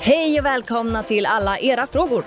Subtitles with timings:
[0.00, 2.24] Hej och välkomna till alla era frågor.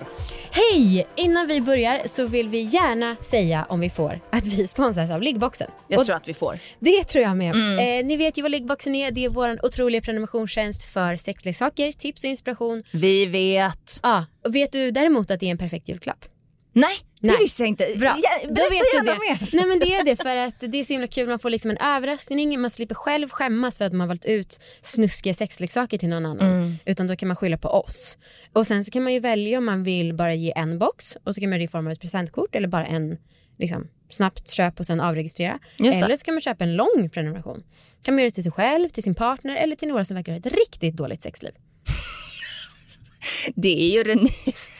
[0.51, 1.07] Hej!
[1.15, 5.21] Innan vi börjar så vill vi gärna säga om vi får att vi sponsras av
[5.21, 5.69] Liggboxen.
[5.87, 6.59] Jag Och tror att vi får.
[6.79, 7.55] det tror jag med.
[7.55, 9.11] Eh, ni vet ju vad Liggboxen är.
[9.11, 12.83] Det är vår otroliga prenumerationstjänst för sexleksaker, tips och inspiration.
[12.93, 13.99] Vi vet.
[14.03, 16.25] Ja, och vet du däremot att det är en perfekt julklapp?
[16.73, 17.37] Nej, det Nej.
[17.39, 17.93] visste jag inte.
[17.97, 19.19] Bra, Ja, då vet du det.
[19.19, 19.49] mer.
[19.53, 21.29] Nej men det är det för att det är så himla kul.
[21.29, 22.61] Man får liksom en överraskning.
[22.61, 26.51] Man slipper själv skämmas för att man valt ut snuskiga sexleksaker till någon annan.
[26.51, 26.73] Mm.
[26.85, 28.17] Utan då kan man skylla på oss.
[28.53, 31.35] Och sen så kan man ju välja om man vill bara ge en box och
[31.35, 33.17] så kan man det i form av ett presentkort eller bara en
[33.59, 35.59] liksom, snabbt köp och sen avregistrera.
[35.77, 35.87] Det.
[35.87, 37.63] Eller så kan man köpa en lång prenumeration.
[38.03, 40.31] Kan man göra det till sig själv, till sin partner eller till några som verkar
[40.31, 41.51] ha ett riktigt dåligt sexliv.
[43.55, 44.27] Det är ju den...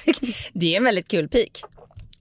[0.54, 1.62] det är en väldigt kul pik.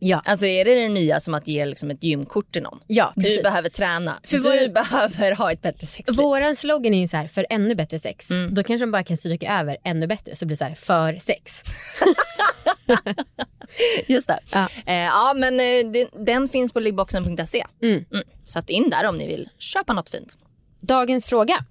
[0.02, 2.78] Ja, Alltså är det det nya som att ge liksom ett gymkort till någon?
[2.86, 3.42] ja Du precis.
[3.42, 4.20] behöver träna.
[4.24, 6.16] För du vår- behöver ha ett bättre sexliv.
[6.16, 8.30] Våran slogan är ju så här, för ännu bättre sex.
[8.30, 8.54] Mm.
[8.54, 11.18] Då kanske de bara kan stryka över ännu bättre så blir det så här, för
[11.18, 11.62] sex.
[14.08, 14.38] Just det.
[14.52, 14.68] Ja.
[14.86, 17.64] Eh, ja men eh, den, den finns på liggboxen.se.
[17.82, 18.04] Mm.
[18.12, 18.24] Mm.
[18.44, 20.38] Så att in där om ni vill köpa något fint.
[20.80, 21.64] Dagens fråga.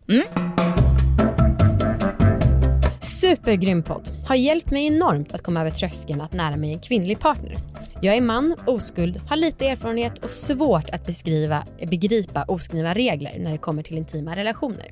[3.23, 3.37] Mm.
[3.37, 4.09] Supergrym podd.
[4.27, 7.57] Har hjälpt mig enormt att komma över tröskeln att nära mig en kvinnlig partner.
[8.01, 13.51] Jag är man, oskuld, har lite erfarenhet och svårt att beskriva, begripa oskrivna regler när
[13.51, 14.91] det kommer till intima relationer.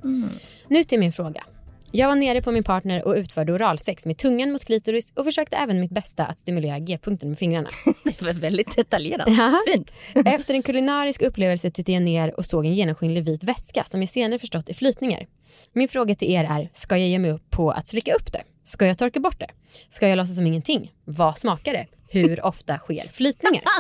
[0.68, 1.44] Nu till min fråga.
[1.92, 5.56] Jag var nere på min partner och utförde oralsex med tungan mot klitoris och försökte
[5.56, 7.70] även mitt bästa att stimulera g-punkten med fingrarna.
[8.04, 9.28] Det var väldigt detaljerat.
[9.38, 9.60] Ja.
[9.74, 9.94] Fint.
[10.26, 14.10] Efter en kulinarisk upplevelse tittade jag ner och såg en genomskinlig vit vätska som jag
[14.10, 15.28] senare förstått är flytningar.
[15.74, 18.44] Min fråga till er är, ska jag ge mig upp på att slicka upp det?
[18.66, 19.50] Ska jag torka bort det?
[19.90, 20.94] Ska jag låtsas som ingenting?
[21.06, 21.88] Vad smakar det?
[22.08, 23.64] Hur ofta sker flytningar?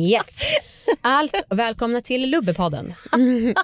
[0.00, 0.38] Yes.
[1.00, 2.94] Allt välkomna till Lubbepodden.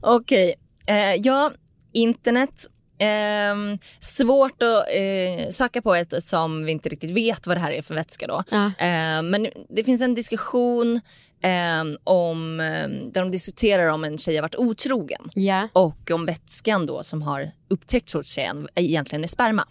[0.00, 0.54] Okej.
[0.86, 1.52] Eh, ja,
[1.92, 2.66] internet.
[3.02, 7.72] Ehm, svårt att eh, söka på ett som vi inte riktigt vet vad det här
[7.72, 8.44] är för vätska då.
[8.50, 8.72] Ja.
[8.78, 11.00] Ehm, men det finns en diskussion
[11.42, 15.30] ehm, om, ehm, där de diskuterar om en tjej har varit otrogen.
[15.34, 19.64] Ja, Och om vätskan då som har upptäckts hos tjejen egentligen är sperma.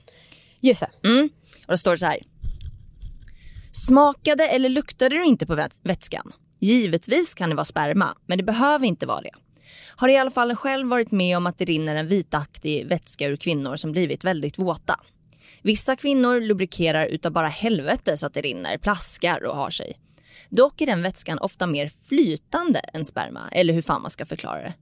[0.62, 1.08] just det.
[1.10, 1.30] Mm.
[1.66, 2.20] Och då står det så här.
[3.72, 6.32] Smakade eller luktade du inte på väts- vätskan?
[6.60, 9.32] Givetvis kan det vara sperma, men det behöver inte vara det.
[9.88, 13.36] Har i alla fall själv varit med om att det rinner en vitaktig vätska ur
[13.38, 15.00] kvinnor som blivit väldigt våta.
[15.62, 20.00] Vissa kvinnor lubrikerar utav bara helvete så att det rinner, plaskar och har sig.
[20.50, 24.62] Dock är den vätskan ofta mer flytande än sperma, eller hur fan man ska förklara
[24.62, 24.74] det.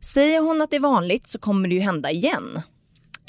[0.00, 2.62] Säger hon att det är vanligt så kommer det ju hända igen.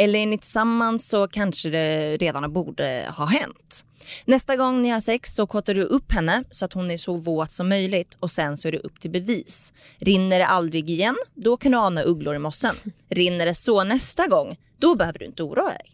[0.01, 3.85] Eller är ni tillsammans så kanske det redan borde ha hänt.
[4.25, 7.13] Nästa gång ni har sex så kottar du upp henne så att hon är så
[7.13, 9.73] våt som möjligt och sen så är det upp till bevis.
[9.97, 12.75] Rinner det aldrig igen, då kan du ana ugglor i mossen.
[13.09, 15.91] Rinner det så nästa gång, då behöver du inte oroa dig.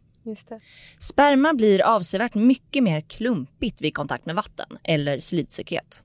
[1.00, 6.04] Sperma blir avsevärt mycket mer klumpigt vid kontakt med vatten eller slidsekret.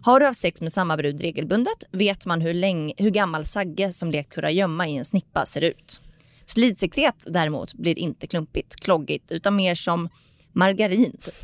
[0.00, 3.92] Har du haft sex med samma brud regelbundet vet man hur, länge, hur gammal sagge
[3.92, 6.00] som lekt kurragömma i en snippa ser ut.
[6.46, 10.08] Slidsekret däremot blir inte klumpigt, kloggigt utan mer som
[10.52, 11.34] margarin typ.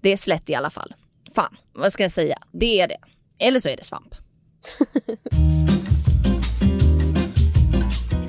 [0.00, 0.94] Det är slätt i alla fall.
[1.34, 2.38] Fan, vad ska jag säga?
[2.52, 2.98] Det är det.
[3.38, 4.14] Eller så är det svamp.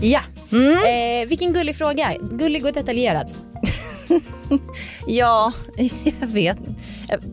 [0.03, 0.21] Ja.
[0.51, 1.21] Mm.
[1.23, 2.15] Eh, vilken gullig fråga.
[2.31, 3.31] Gullig och detaljerad.
[5.07, 5.53] Ja,
[6.19, 6.57] jag vet.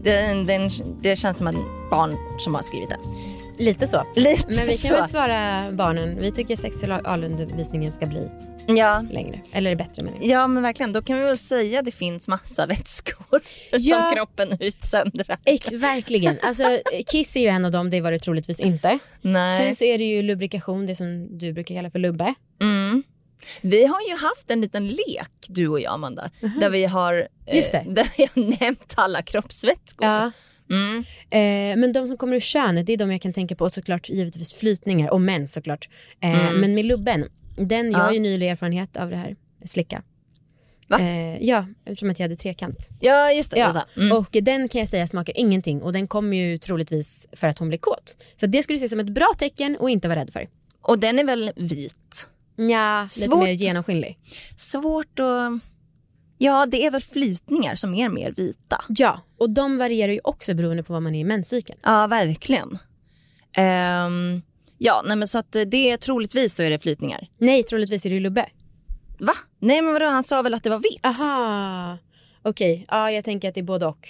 [0.03, 0.71] Den, den,
[1.03, 1.57] det känns som ett
[1.91, 2.99] barn som har skrivit det.
[3.59, 4.03] Lite så.
[4.17, 4.93] Lite Men vi kan så.
[4.93, 6.19] väl svara barnen.
[6.21, 8.29] Vi tycker sexualundervisningen ska bli
[8.67, 9.39] Ja, längre.
[9.53, 10.27] Eller bättre menar jag.
[10.31, 13.41] Ja men verkligen, då kan vi väl säga att det finns massa vätskor
[13.73, 13.79] Ja.
[14.03, 15.39] som kroppen utsöndrar.
[15.45, 16.39] Ex, verkligen.
[16.43, 16.63] Alltså,
[17.13, 18.99] kiss är ju en av dem, det var det troligtvis inte.
[19.21, 19.59] Nej.
[19.67, 22.35] Sen så är det ju lubrikation, det som du brukar kalla för lubbe.
[22.61, 23.03] Mm.
[23.61, 26.31] Vi har ju haft en liten lek du och jag Amanda,
[26.61, 27.85] där vi har, eh, Just det.
[27.89, 30.07] där vi har nämnt alla kroppsvätskor.
[30.09, 30.33] Ja.
[30.71, 30.99] Mm.
[31.31, 33.65] Eh, men de som kommer ur könet, det är de jag kan tänka på.
[33.65, 35.89] Och såklart givetvis flytningar och män såklart.
[36.21, 36.61] Eh, Mm.
[36.61, 37.25] Men med lubben,
[37.57, 38.05] den, jag Ja.
[38.05, 40.03] har ju nylig erfarenhet av det här, slicka.
[41.01, 42.89] Eh, ja, eftersom att jag hade trekant.
[43.01, 43.59] Ja just det.
[43.59, 43.85] Ja.
[43.97, 44.17] Mm.
[44.17, 47.69] Och den kan jag säga smakar ingenting och den kommer ju troligtvis för att hon
[47.69, 48.17] blir kåt.
[48.41, 50.49] Så det skulle se som ett bra tecken och inte vara rädd för.
[50.83, 52.29] Och den är väl vit?
[52.57, 54.19] Ja, lite mer genomskinlig.
[54.57, 55.53] Svårt att...
[56.39, 58.85] Ja det är väl flytningar som är mer vita.
[58.89, 61.79] Ja, och de varierar ju också beroende på vad man är i menscykeln.
[61.83, 62.79] Ja verkligen.
[63.53, 64.43] Ehm,
[64.79, 67.29] ja nej men så att det är troligtvis så är det flytningar.
[67.39, 68.47] Nej, troligtvis är det lubbe.
[69.19, 69.33] Va?
[69.59, 71.05] Nej men vadå han sa väl att det var vitt?
[71.07, 71.99] Aha,
[72.43, 72.87] okej.
[72.89, 74.09] Ja, jag tänker att det är både och.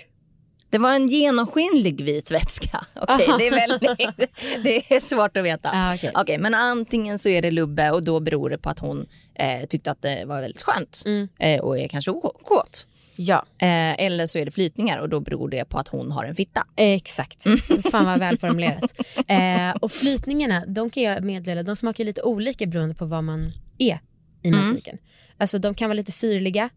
[0.70, 2.86] Det var en genomskinlig vit vätska.
[2.94, 4.30] Okej, det, är väldigt,
[4.62, 5.70] det är svårt att veta.
[5.72, 6.12] Ah, okej.
[6.14, 9.66] Okej, men antingen så är det lubbe och då beror det på att hon eh,
[9.68, 11.28] tyckte att det var väldigt skönt Mm.
[11.38, 12.12] eh, och är kanske
[12.44, 12.86] kåt.
[13.20, 16.24] Ja, Eh, eller så är det flytningar och då beror det på att hon har
[16.24, 16.66] en fitta.
[16.76, 17.42] exakt.
[17.90, 18.92] Fan vad välformulerat.
[19.28, 23.52] Eh, och flytningarna, de kan jag meddela, de smakar lite olika beroende på vad man
[23.78, 24.00] är
[24.42, 24.60] i Mm.
[24.60, 24.98] matcykeln.
[25.38, 26.70] Alltså de kan vara lite syrliga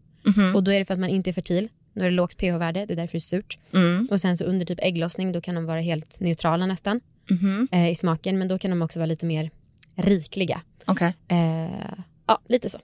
[0.54, 1.68] och då är det för att man inte är fertil.
[1.94, 3.58] Då är det lågt pH-värde, det är därför det är surt.
[3.74, 4.08] Mm.
[4.10, 7.00] Och sen så under typ ägglossning, då kan de vara helt neutrala nästan
[7.30, 7.68] Mhm.
[7.72, 8.38] eh, i smaken.
[8.38, 9.50] Men då kan de också vara lite mer
[9.96, 10.62] rikliga.
[10.86, 11.14] Okej.
[11.28, 11.94] Eh,
[12.26, 12.78] ja, lite så.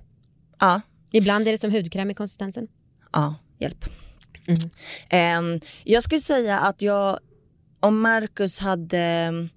[0.58, 0.81] Ja.
[1.12, 2.69] Ibland är det som hudkräm i konsistensen.
[3.12, 3.84] Ja, hjälp.
[4.46, 4.70] Mm.
[5.08, 7.19] Ehm, jag skulle säga att jag,
[7.81, 9.49] om Marcus hade ehm,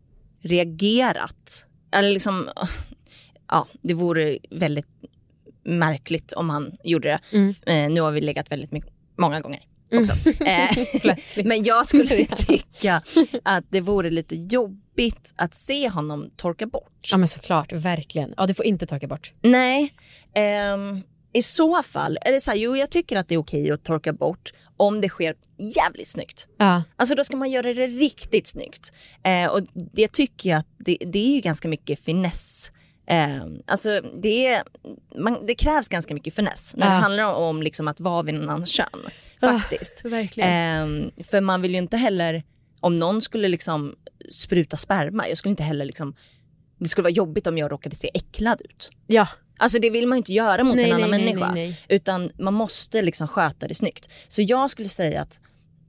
[0.42, 2.50] reagerat, eller liksom,
[3.48, 4.88] ja, det vore väldigt
[5.64, 7.38] märkligt om han gjorde det.
[7.38, 7.54] Mm.
[7.66, 9.62] Eh, nu har vi legat väldigt mycket, många gånger
[9.94, 10.14] också.
[10.46, 10.70] Eh,
[11.02, 11.46] Plötsligt.
[11.48, 13.02] men jag skulle tycka
[13.44, 17.10] att det vore lite jobbigt att se honom torka bort.
[17.12, 18.34] Ja men såklart, verkligen.
[18.38, 19.34] Ja, du får inte torka bort.
[19.42, 19.94] Nej,
[20.36, 21.02] ehm,
[21.34, 23.84] i så fall är det så här, jo jag tycker att det är okej att
[23.84, 25.36] torka bort om det sker
[25.78, 26.48] jävligt snyggt.
[26.58, 28.92] Ja, Alltså då ska man göra det riktigt snyggt.
[29.24, 29.62] Eh, och
[29.94, 32.72] det tycker jag att det, det är ju ganska mycket finess.
[33.12, 34.64] Eh, alltså det, är,
[35.16, 36.92] man, det krävs ganska mycket finess när Ja.
[36.94, 38.88] det handlar om, om liksom att vara vid någon annans kön.
[39.42, 40.06] Faktiskt.
[40.06, 40.50] verkligen.
[40.50, 42.44] Eh, för man vill ju inte heller,
[42.80, 43.96] om någon skulle liksom
[44.30, 46.16] spruta sperma, jag skulle inte heller liksom,
[46.80, 48.90] det skulle vara jobbigt om jag råkade se äcklad ut.
[49.08, 49.28] ja.
[49.58, 51.52] Alltså det vill man ju inte göra mot Nej, en annan nej, människa.
[51.52, 51.80] nej.
[51.90, 54.10] Utan man måste liksom sköta det snyggt.
[54.28, 55.40] Så jag skulle säga att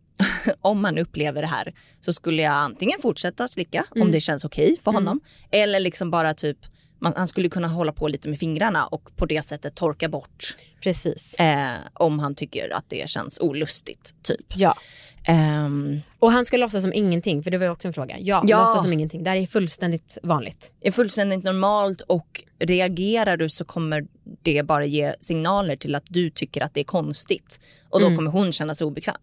[0.61, 4.07] om man upplever det här så skulle jag antingen fortsätta slicka Mm.
[4.07, 5.21] om det känns okej för honom.
[5.51, 6.59] Eller liksom bara typ,
[7.03, 10.57] man, han skulle kunna hålla på lite med fingrarna och på det sättet torka bort
[10.83, 11.35] Precis.
[11.35, 14.15] eh, om han tycker att det känns olustigt.
[14.23, 14.47] typ.
[14.57, 14.77] Ja.
[15.25, 18.17] Ehm, Och han ska låtsas som ingenting, för det var ju också en fråga.
[18.21, 18.61] Ja, Ja.
[18.61, 19.25] låtsas som ingenting.
[19.25, 20.73] Det här är fullständigt vanligt.
[20.81, 24.07] är fullständigt normalt och reagerar du så kommer
[24.43, 27.61] det bara ge signaler till att du tycker att det är konstigt.
[27.91, 29.17] Och då kommer hon känna sig obekväm.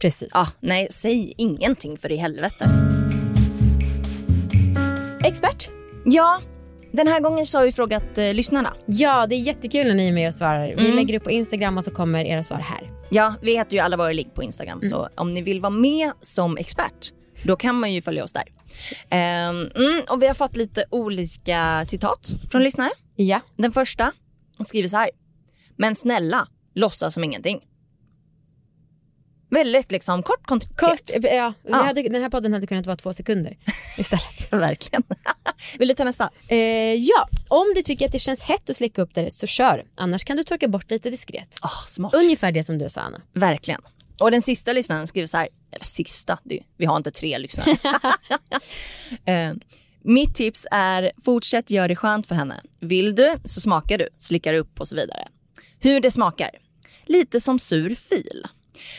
[0.00, 0.28] Precis.
[0.32, 2.68] Ah, nej, säg ingenting för i helvete.
[5.24, 5.68] Expert?
[6.04, 6.40] Ja,
[6.96, 8.74] den här gången så har vi frågat eh, lyssnarna.
[8.86, 10.66] Ja, det är jättekul när ni är med och svarar.
[10.76, 10.96] Vi Mm.
[10.96, 12.90] lägger upp på Instagram och så kommer era svar här.
[13.10, 16.12] Ja, vi heter ju alla våra ligg på Instagram så om ni vill vara med
[16.20, 17.12] som expert
[17.42, 18.42] då kan man ju följa oss där.
[19.10, 22.90] Ehm, mm, och vi har fått lite olika citat från lyssnare.
[23.16, 23.40] Ja.
[23.56, 24.12] Den första
[24.66, 25.10] skriver så här.
[25.76, 27.60] Men snälla, låtsas som ingenting.
[29.50, 30.76] Väldigt liksom kort konkret.
[30.78, 31.20] Kort, ja,
[31.64, 31.76] vi Ja.
[31.76, 33.56] Hade, den här podden hade kunnat vara två sekunder
[33.98, 34.48] istället.
[34.52, 35.02] Verkligen.
[35.78, 36.30] Vill du ta nästa?
[36.48, 36.58] eh,
[36.94, 39.84] ja, om du tycker att det känns hett att slicka upp det så kör.
[39.94, 41.58] Annars kan du torka bort lite diskret.
[41.62, 42.14] Oh, smart.
[42.14, 43.20] Ungefär det som du sa Anna.
[43.32, 43.80] Verkligen.
[44.20, 47.76] Och den sista lyssnaren skriver så här, eller sista, det, vi har inte tre lyssnare.
[49.24, 49.52] eh,
[50.02, 52.60] mitt tips är fortsätt göra det skönt för henne.
[52.80, 55.28] Vill du så smakar du, slickar upp och så vidare.
[55.78, 56.50] Hur det smakar?
[57.06, 58.46] Lite som sur fil.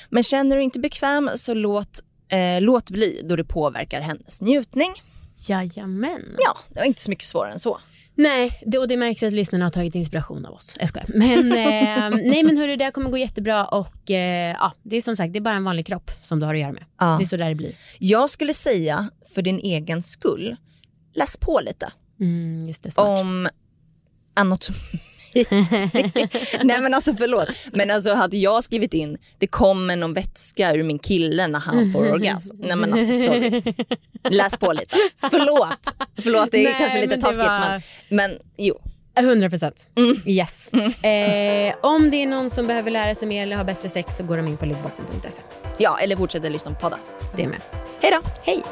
[0.09, 1.99] Men känner du inte bekväm så låt,
[2.29, 4.93] eh, låt bli då det påverkar hennes njutning.
[5.37, 6.35] Jajamän.
[6.39, 7.79] Ja, det var inte så mycket svårare än så.
[8.15, 10.75] Nej, det, och det märks att lyssnarna har tagit inspiration av oss.
[10.79, 11.07] Jag skojar.
[11.09, 15.01] Men, eh, nej, men hörru, det här kommer gå jättebra och eh, ja, det är
[15.01, 16.85] som sagt, det är bara en vanlig kropp som du har att göra med.
[16.99, 17.05] Ja.
[17.05, 17.75] Det är så där det blir.
[17.99, 20.55] Jag skulle säga, för din egen skull,
[21.13, 21.91] läs på lite.
[22.19, 23.49] Mm, det, om
[24.37, 24.77] anatomi.
[26.63, 27.49] Nej men alltså förlåt.
[27.73, 31.91] Men alltså hade jag skrivit in det kommer någon vätska ur min kille när han
[31.93, 32.57] får orgasm.
[32.59, 33.63] Nej men alltså sorry.
[34.29, 34.95] Läs på lite.
[35.31, 35.93] Förlåt.
[36.21, 38.81] Förlåt det är Nej, kanske lite men taskigt var- men, men jo.
[39.19, 39.87] 100 procent.
[40.25, 40.73] Yes.
[40.73, 44.23] Eh, om det är någon som behöver lära sig mer eller ha bättre sex så
[44.23, 45.41] går de in på liggboxen.se.
[45.77, 46.99] Ja eller fortsätter lyssna på podden.
[47.35, 47.61] Det är med.
[48.01, 48.29] Hej då.
[48.43, 48.63] Hej!